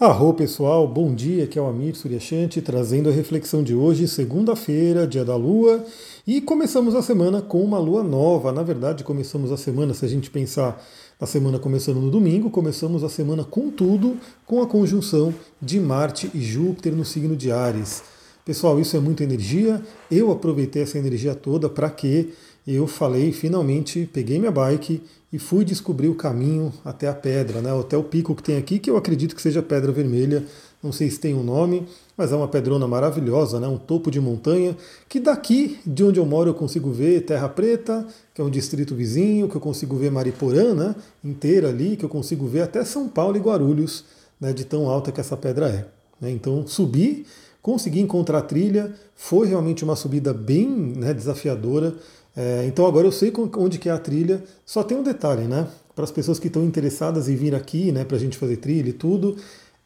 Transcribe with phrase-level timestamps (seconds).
[0.00, 5.06] Arro pessoal, bom dia, aqui é o Amir Suryashanti trazendo a reflexão de hoje, segunda-feira,
[5.06, 5.84] dia da lua,
[6.26, 8.50] e começamos a semana com uma lua nova.
[8.50, 10.82] Na verdade, começamos a semana, se a gente pensar
[11.20, 14.16] na semana começando no domingo, começamos a semana com tudo,
[14.46, 18.02] com a conjunção de Marte e Júpiter no signo de Ares.
[18.50, 19.80] Pessoal, isso é muita energia.
[20.10, 22.34] Eu aproveitei essa energia toda para que
[22.66, 25.00] eu falei, finalmente peguei minha bike
[25.32, 28.80] e fui descobrir o caminho até a pedra, né, até o pico que tem aqui,
[28.80, 30.44] que eu acredito que seja Pedra Vermelha,
[30.82, 31.86] não sei se tem um nome,
[32.16, 34.76] mas é uma pedrona maravilhosa, né, um topo de montanha,
[35.08, 38.96] que daqui, de onde eu moro, eu consigo ver Terra Preta, que é um distrito
[38.96, 43.08] vizinho, que eu consigo ver Mariporã né, inteira ali, que eu consigo ver até São
[43.08, 44.04] Paulo e Guarulhos,
[44.40, 45.86] né, de tão alta que essa pedra é.
[46.20, 47.24] Né, então subi,
[47.62, 51.94] consegui encontrar a trilha, foi realmente uma subida bem né, desafiadora,
[52.36, 54.42] é, então agora eu sei onde que é a trilha.
[54.64, 55.66] Só tem um detalhe, né?
[55.94, 58.90] Para as pessoas que estão interessadas em vir aqui, né, para a gente fazer trilha
[58.90, 59.36] e tudo,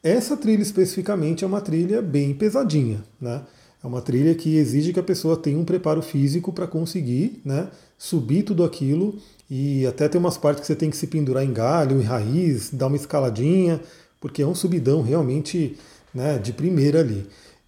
[0.02, 3.42] essa trilha especificamente é uma trilha bem pesadinha, né?
[3.83, 7.69] É uma trilha que exige que a pessoa tenha um preparo físico para conseguir, né,
[7.98, 9.19] subir tudo aquilo
[9.50, 12.70] e até tem umas partes que você tem que se pendurar em galho, em raiz,
[12.72, 13.80] dar uma escaladinha,
[14.20, 15.77] porque é um subidão realmente,
[16.14, 17.27] né, de primeira ali.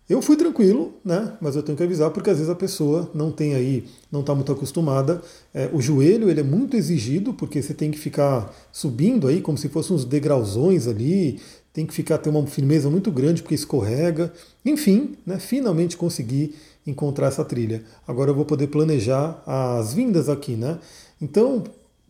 [0.08, 1.32] Eu fui tranquilo, né?
[1.40, 4.36] Mas eu tenho que avisar porque às vezes a pessoa não tem aí, não está
[4.36, 5.20] muito acostumada.
[5.52, 9.58] É, o joelho ele é muito exigido porque você tem que ficar subindo aí como
[9.58, 11.40] se fossem uns degrauzões ali.
[11.72, 14.32] Tem que ficar ter uma firmeza muito grande porque escorrega.
[14.64, 15.40] Enfim, né?
[15.40, 16.54] Finalmente consegui
[16.86, 17.82] encontrar essa trilha.
[18.06, 20.78] Agora eu vou poder planejar as vindas aqui, né?
[21.20, 21.64] Então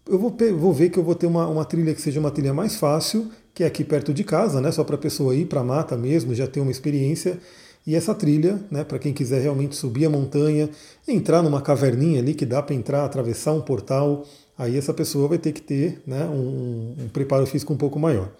[0.07, 2.53] eu vou, vou ver que eu vou ter uma, uma trilha que seja uma trilha
[2.53, 4.71] mais fácil, que é aqui perto de casa, né?
[4.71, 7.41] Só para a pessoa ir para a mata mesmo, já ter uma experiência
[7.87, 10.69] e essa trilha, né, para quem quiser realmente subir a montanha,
[11.07, 14.27] entrar numa caverninha ali que dá para entrar, atravessar um portal,
[14.59, 18.33] aí essa pessoa vai ter que ter né, um, um preparo físico um pouco maior.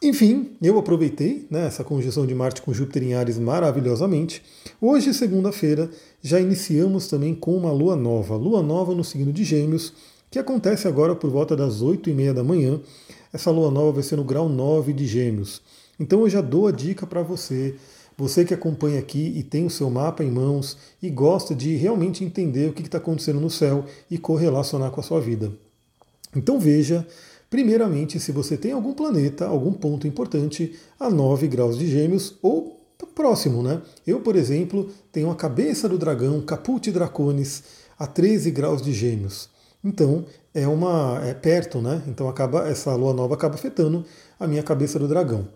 [0.00, 4.42] Enfim, eu aproveitei né, essa conjunção de Marte com Júpiter em Ares maravilhosamente.
[4.80, 5.90] Hoje, segunda-feira,
[6.22, 8.36] já iniciamos também com uma lua nova.
[8.36, 9.92] Lua nova no signo de Gêmeos,
[10.30, 12.78] que acontece agora por volta das 8 e meia da manhã.
[13.32, 15.62] Essa lua nova vai ser no grau 9 de Gêmeos.
[15.98, 17.74] Então eu já dou a dica para você
[18.16, 22.24] você que acompanha aqui e tem o seu mapa em mãos e gosta de realmente
[22.24, 25.52] entender o que está acontecendo no céu e correlacionar com a sua vida.
[26.34, 27.06] Então veja,
[27.50, 32.80] primeiramente, se você tem algum planeta, algum ponto importante a 9 graus de gêmeos ou
[33.14, 33.82] próximo, né?
[34.06, 37.62] Eu, por exemplo, tenho a cabeça do dragão, Caput Draconis,
[37.98, 39.48] a 13 graus de gêmeos.
[39.84, 40.24] Então,
[40.56, 42.02] é uma é perto, né?
[42.06, 44.04] Então acaba essa lua nova acaba afetando
[44.40, 45.46] a minha cabeça do dragão.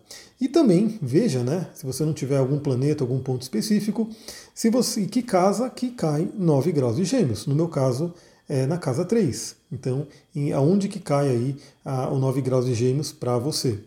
[0.41, 4.09] E também veja, né, se você não tiver algum planeta, algum ponto específico,
[4.55, 7.47] se você que casa que cai 9 graus de Gêmeos.
[7.47, 8.15] No meu caso,
[8.49, 9.55] é na casa 3.
[9.71, 13.79] Então, em, aonde que cai aí a, o 9 graus de Gêmeos para você?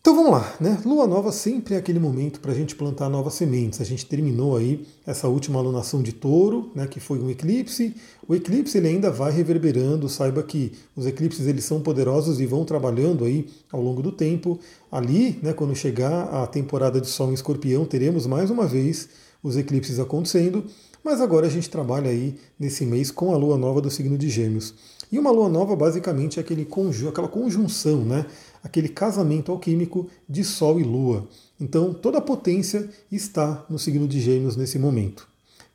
[0.00, 0.80] Então vamos lá, né?
[0.86, 3.80] Lua nova sempre é aquele momento para a gente plantar novas sementes.
[3.80, 7.94] A gente terminou aí essa última alunação de touro, né, que foi um eclipse.
[8.26, 12.64] O eclipse ele ainda vai reverberando, saiba que os eclipses eles são poderosos e vão
[12.64, 14.58] trabalhando aí ao longo do tempo.
[14.90, 19.08] Ali, né, quando chegar a temporada de Sol em Escorpião, teremos mais uma vez
[19.42, 20.64] os eclipses acontecendo.
[21.04, 24.28] Mas agora a gente trabalha aí nesse mês com a lua nova do signo de
[24.28, 24.74] Gêmeos.
[25.10, 28.26] E uma lua nova basicamente é aquele conju aquela conjunção, né?
[28.62, 31.26] aquele casamento alquímico de Sol e Lua.
[31.60, 35.20] Então toda a potência está no signo de Gêmeos nesse momento.
[35.20, 35.26] O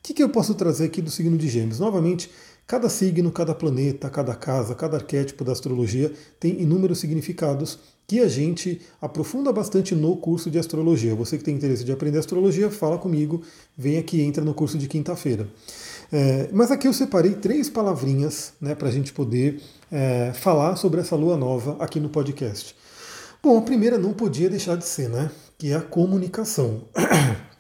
[0.04, 1.80] que, que eu posso trazer aqui do signo de Gêmeos?
[1.80, 2.30] Novamente,
[2.68, 8.28] cada signo, cada planeta, cada casa, cada arquétipo da astrologia tem inúmeros significados que a
[8.28, 11.16] gente aprofunda bastante no curso de astrologia.
[11.16, 13.42] Você que tem interesse de aprender astrologia, fala comigo,
[13.78, 15.48] vem aqui, entra no curso de quinta-feira.
[16.16, 19.60] É, mas aqui eu separei três palavrinhas né, para a gente poder
[19.92, 22.76] é, falar sobre essa lua nova aqui no podcast.
[23.42, 25.32] Bom, a primeira não podia deixar de ser, né?
[25.58, 26.84] Que é a comunicação.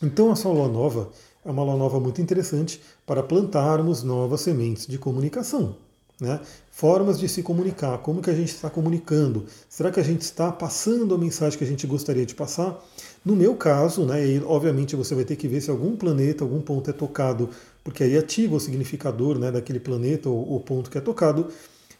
[0.00, 1.10] Então, essa lua nova
[1.44, 5.74] é uma lua nova muito interessante para plantarmos novas sementes de comunicação.
[6.20, 6.40] Né?
[6.70, 9.46] Formas de se comunicar, como que a gente está comunicando?
[9.68, 12.80] Será que a gente está passando a mensagem que a gente gostaria de passar?
[13.24, 16.60] No meu caso, né, e obviamente você vai ter que ver se algum planeta, algum
[16.60, 17.50] ponto é tocado,
[17.88, 21.48] porque aí ativa o significador né, daquele planeta ou, ou ponto que é tocado,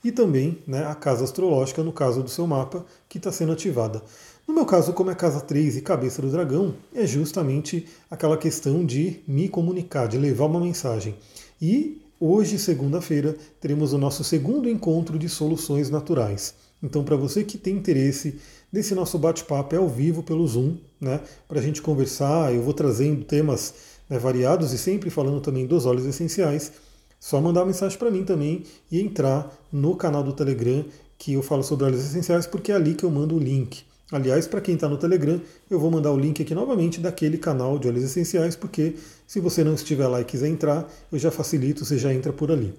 [0.04, 4.02] e também né, a casa astrológica, no caso do seu mapa, que está sendo ativada.
[4.46, 8.84] No meu caso, como é casa 3 e cabeça do dragão, é justamente aquela questão
[8.84, 11.14] de me comunicar, de levar uma mensagem.
[11.58, 16.52] E hoje, segunda-feira, teremos o nosso segundo encontro de soluções naturais.
[16.82, 18.38] Então, para você que tem interesse
[18.70, 22.74] nesse nosso bate-papo é ao vivo pelo Zoom, né, para a gente conversar, eu vou
[22.74, 26.72] trazendo temas né, variados e sempre falando também dos óleos essenciais.
[27.20, 30.84] Só mandar uma mensagem para mim também e entrar no canal do Telegram
[31.18, 33.82] que eu falo sobre óleos essenciais, porque é ali que eu mando o link.
[34.10, 35.38] Aliás, para quem está no Telegram,
[35.68, 38.94] eu vou mandar o link aqui novamente daquele canal de óleos essenciais, porque
[39.26, 42.50] se você não estiver lá e quiser entrar, eu já facilito, você já entra por
[42.50, 42.72] ali.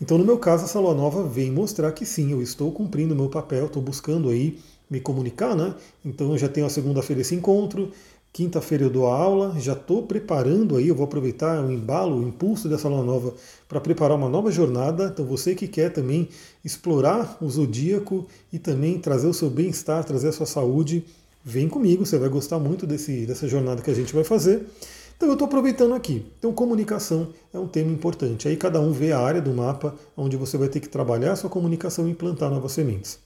[0.00, 3.16] Então, no meu caso, essa lua nova vem mostrar que sim, eu estou cumprindo o
[3.16, 4.58] meu papel, estou buscando aí
[4.88, 5.74] me comunicar, né?
[6.04, 7.90] Então, eu já tenho a segunda-feira esse encontro,
[8.32, 12.26] Quinta-feira eu dou a aula, já estou preparando aí, eu vou aproveitar o embalo, o
[12.26, 13.34] impulso dessa lua nova
[13.68, 15.10] para preparar uma nova jornada.
[15.12, 16.30] Então você que quer também
[16.64, 21.04] explorar o zodíaco e também trazer o seu bem-estar, trazer a sua saúde,
[21.44, 24.66] vem comigo, você vai gostar muito desse, dessa jornada que a gente vai fazer.
[25.14, 26.24] Então eu estou aproveitando aqui.
[26.38, 28.48] Então comunicação é um tema importante.
[28.48, 31.36] Aí cada um vê a área do mapa onde você vai ter que trabalhar a
[31.36, 33.18] sua comunicação e implantar novas sementes.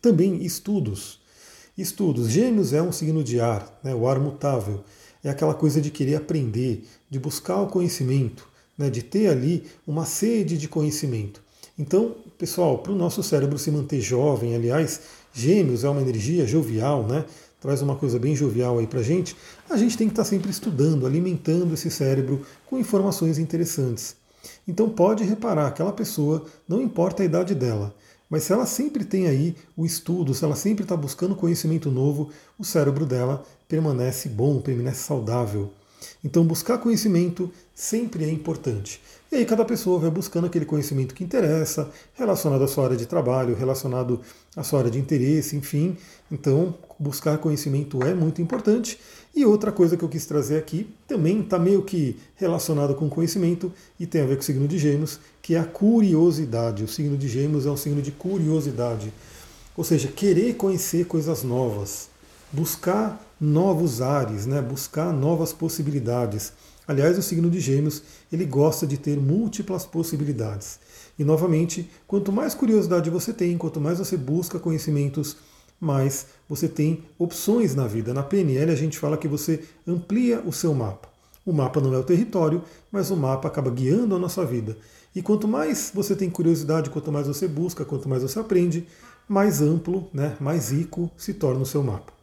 [0.00, 1.22] Também estudos.
[1.76, 2.28] Estudos.
[2.28, 4.84] Gêmeos é um signo de ar, né, o ar mutável.
[5.24, 8.46] É aquela coisa de querer aprender, de buscar o conhecimento,
[8.78, 11.42] né, de ter ali uma sede de conhecimento.
[11.76, 15.00] Então, pessoal, para o nosso cérebro se manter jovem, aliás,
[15.32, 17.24] Gêmeos é uma energia jovial, né?
[17.60, 19.34] Traz uma coisa bem jovial aí para gente.
[19.68, 24.14] A gente tem que estar tá sempre estudando, alimentando esse cérebro com informações interessantes.
[24.68, 27.92] Então pode reparar, aquela pessoa, não importa a idade dela,
[28.34, 32.30] mas se ela sempre tem aí o estudo, se ela sempre está buscando conhecimento novo,
[32.58, 35.70] o cérebro dela permanece bom, permanece saudável.
[36.24, 39.00] Então, buscar conhecimento sempre é importante.
[39.32, 43.06] E aí, cada pessoa vai buscando aquele conhecimento que interessa, relacionado à sua área de
[43.06, 44.20] trabalho, relacionado
[44.56, 45.96] à sua área de interesse, enfim.
[46.30, 48.98] Então, buscar conhecimento é muito importante.
[49.34, 53.72] E outra coisa que eu quis trazer aqui também está meio que relacionado com conhecimento
[53.98, 56.84] e tem a ver com o signo de Gêmeos, que é a curiosidade.
[56.84, 59.12] O signo de Gêmeos é um signo de curiosidade,
[59.76, 62.08] ou seja, querer conhecer coisas novas,
[62.52, 64.60] buscar novos ares, né?
[64.60, 66.52] buscar novas possibilidades.
[66.86, 68.02] Aliás, o signo de Gêmeos
[68.32, 70.78] ele gosta de ter múltiplas possibilidades.
[71.18, 75.36] E novamente, quanto mais curiosidade você tem, quanto mais você busca conhecimentos
[75.80, 78.14] mais você tem opções na vida.
[78.14, 81.08] Na PNL a gente fala que você amplia o seu mapa.
[81.44, 84.76] O mapa não é o território, mas o mapa acaba guiando a nossa vida.
[85.14, 88.86] E quanto mais você tem curiosidade, quanto mais você busca, quanto mais você aprende,
[89.28, 92.13] mais amplo, né, mais rico se torna o seu mapa.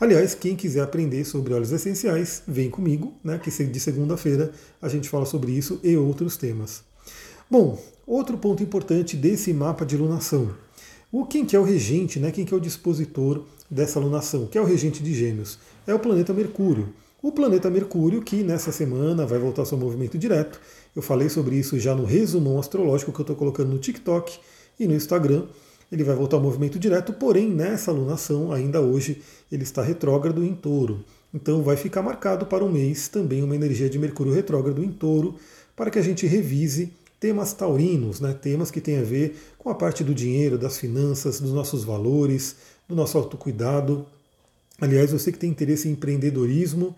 [0.00, 5.08] Aliás, quem quiser aprender sobre óleos essenciais, vem comigo, né, que de segunda-feira a gente
[5.08, 6.82] fala sobre isso e outros temas.
[7.50, 10.50] Bom, outro ponto importante desse mapa de lunação.
[11.12, 12.32] O quem que é o regente, né?
[12.32, 14.46] Quem que é o dispositor dessa lunação?
[14.46, 15.58] Que é o regente de Gêmeos?
[15.86, 16.92] É o planeta Mercúrio.
[17.22, 20.60] O planeta Mercúrio, que nessa semana vai voltar ao seu movimento direto.
[20.94, 24.38] Eu falei sobre isso já no resumão astrológico que eu estou colocando no TikTok
[24.78, 25.44] e no Instagram.
[25.90, 30.54] Ele vai voltar ao movimento direto, porém nessa lunação, ainda hoje, ele está retrógrado em
[30.54, 31.04] touro.
[31.32, 35.36] Então vai ficar marcado para o mês também uma energia de Mercúrio retrógrado em touro,
[35.76, 38.32] para que a gente revise temas taurinos, né?
[38.32, 42.56] temas que têm a ver com a parte do dinheiro, das finanças, dos nossos valores,
[42.88, 44.06] do nosso autocuidado.
[44.80, 46.94] Aliás, você que tem interesse em empreendedorismo,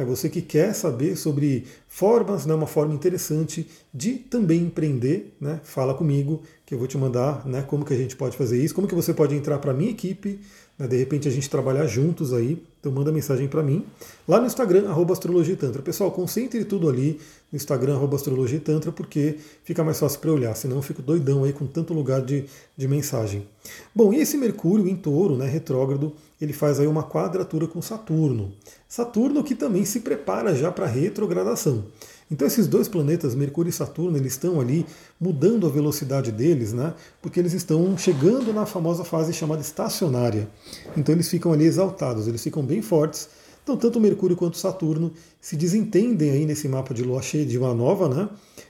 [0.00, 0.06] né?
[0.06, 2.54] você que quer saber sobre formas, né?
[2.54, 5.60] uma forma interessante de também empreender, né?
[5.62, 7.62] fala comigo que eu vou te mandar né?
[7.62, 9.90] como que a gente pode fazer isso, como que você pode entrar para a minha
[9.90, 10.40] equipe,
[10.80, 10.88] né?
[10.88, 13.84] de repente a gente trabalhar juntos aí, então manda mensagem para mim,
[14.26, 15.82] lá no Instagram, arroba Astrologia Tantra.
[15.82, 17.20] Pessoal, concentre tudo ali
[17.52, 21.44] no Instagram, arroba Astrologia Tantra, porque fica mais fácil para olhar, senão eu fico doidão
[21.44, 22.46] aí com tanto lugar de,
[22.76, 23.46] de mensagem.
[23.94, 28.50] Bom, e esse Mercúrio em touro, né, retrógrado, ele faz aí uma quadratura com Saturno.
[28.88, 31.84] Saturno que também se prepara já para retrogradação.
[32.30, 34.86] Então esses dois planetas, Mercúrio e Saturno, eles estão ali
[35.20, 36.94] mudando a velocidade deles, né?
[37.20, 40.48] Porque eles estão chegando na famosa fase chamada estacionária.
[40.96, 43.28] Então eles ficam ali exaltados, eles ficam bem fortes.
[43.62, 47.74] Então tanto Mercúrio quanto Saturno se desentendem aí nesse mapa de lua cheia de uma
[47.74, 48.28] nova, né?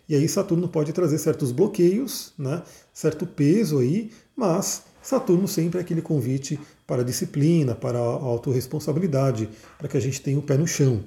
[0.09, 2.62] E aí Saturno pode trazer certos bloqueios, né?
[2.95, 9.49] Certo peso aí, mas Saturno sempre é aquele convite para disciplina, para a autorresponsabilidade,
[9.79, 11.05] para que a gente tenha o pé no chão.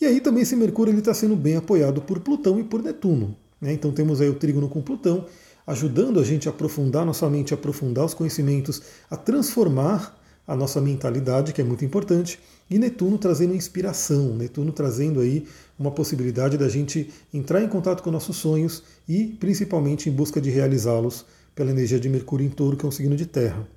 [0.00, 3.36] E aí também esse Mercúrio está sendo bem apoiado por Plutão e por Netuno.
[3.60, 3.72] Né?
[3.72, 5.26] Então temos aí o trígono com Plutão,
[5.66, 10.80] ajudando a gente a aprofundar nossa mente, a aprofundar os conhecimentos, a transformar a nossa
[10.80, 12.38] mentalidade, que é muito importante,
[12.70, 15.46] e Netuno trazendo inspiração, Netuno trazendo aí
[15.78, 20.48] uma possibilidade da gente entrar em contato com nossos sonhos e principalmente em busca de
[20.48, 23.68] realizá-los pela energia de Mercúrio em Touro, que é um signo de terra.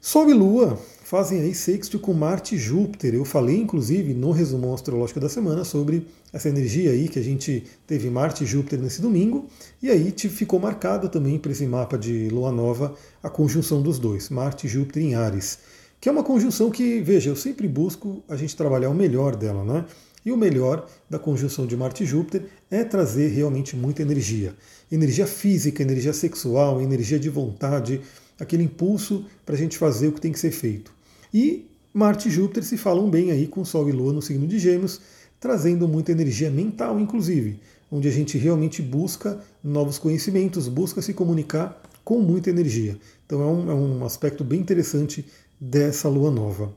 [0.00, 3.14] Sol e Lua fazem aí sexto com Marte e Júpiter.
[3.14, 7.64] Eu falei, inclusive, no resumão astrológico da semana sobre essa energia aí que a gente
[7.86, 9.48] teve Marte e Júpiter nesse domingo,
[9.82, 14.28] e aí ficou marcado também para esse mapa de Lua Nova a conjunção dos dois,
[14.28, 15.60] Marte e Júpiter em Ares,
[15.98, 19.64] que é uma conjunção que, veja, eu sempre busco a gente trabalhar o melhor dela,
[19.64, 19.86] né?
[20.26, 24.54] E o melhor da conjunção de Marte e Júpiter é trazer realmente muita energia.
[24.92, 28.02] Energia física, energia sexual, energia de vontade,
[28.38, 30.97] aquele impulso para a gente fazer o que tem que ser feito.
[31.32, 34.58] E Marte e Júpiter se falam bem aí com Sol e Lua no signo de
[34.58, 35.00] Gêmeos,
[35.40, 41.80] trazendo muita energia mental, inclusive, onde a gente realmente busca novos conhecimentos, busca se comunicar
[42.04, 42.96] com muita energia.
[43.26, 45.24] Então é um, é um aspecto bem interessante
[45.60, 46.72] dessa lua nova.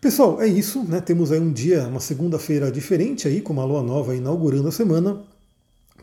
[0.00, 1.00] Pessoal, é isso, né?
[1.00, 5.22] Temos aí um dia, uma segunda-feira diferente aí, com uma lua nova inaugurando a semana.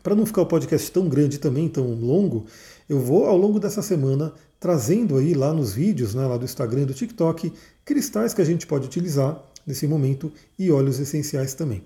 [0.02, 2.46] Para não ficar o podcast tão grande também, tão longo,
[2.88, 6.82] eu vou ao longo dessa semana trazendo aí lá nos vídeos, né, lá do Instagram
[6.82, 7.52] e do TikTok,
[7.84, 11.82] cristais que a gente pode utilizar nesse momento e óleos essenciais também.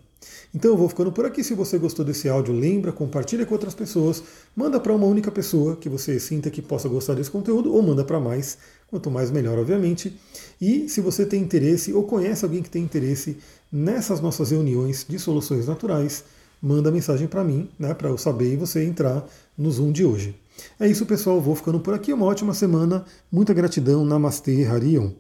[0.54, 1.44] Então eu vou ficando por aqui.
[1.44, 4.22] Se você gostou desse áudio, lembra, compartilha com outras pessoas,
[4.56, 8.04] manda para uma única pessoa que você sinta que possa gostar desse conteúdo ou manda
[8.04, 8.56] para mais,
[8.88, 10.18] quanto mais melhor, obviamente.
[10.60, 13.36] E se você tem interesse ou conhece alguém que tem interesse
[13.70, 16.24] nessas nossas reuniões de soluções naturais,
[16.64, 19.24] manda mensagem para mim, né, para eu saber e você entrar
[19.56, 20.34] no Zoom de hoje.
[20.80, 21.40] É isso, pessoal.
[21.40, 22.12] Vou ficando por aqui.
[22.12, 23.04] Uma ótima semana.
[23.30, 24.04] Muita gratidão.
[24.04, 25.10] Namastê, Harion.